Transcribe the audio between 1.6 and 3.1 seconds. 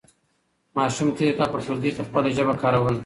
ټولګي کې خپله ژبه کاروله.